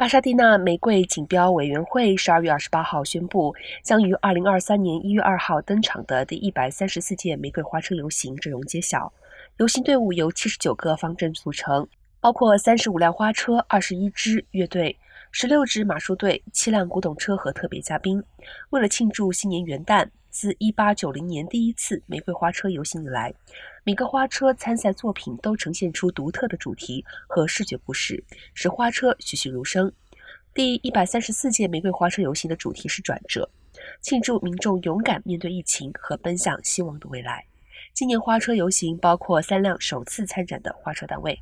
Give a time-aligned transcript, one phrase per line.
[0.00, 9.12] 巴沙蒂纳玫瑰锦标委员会十二月二十八号宣布，将于二零二三年一月二号登场的第一百三十四届玫瑰花车游行阵容揭晓。
[9.58, 11.86] 游行队伍由七十九个方阵组成，
[12.18, 14.98] 包括三十五辆花车、二十一支乐队、
[15.32, 18.24] 十六支马术队、七辆古董车和特别嘉宾。
[18.70, 23.34] 为了庆祝新年元旦，自一八九零年第一次玫瑰花车游行以来，
[23.82, 28.22] 每个花车参赛作品都呈现出独特的主题和视觉故事，
[28.54, 29.92] 使花车栩栩如生。
[30.54, 33.50] 第一百三十四届玫瑰花车游行的主题是转折，
[34.00, 37.44] 庆祝民众勇敢面对疫情和奔向希望的未来。
[37.92, 41.38] 今年花车游行包括三辆首次参展的花车单位。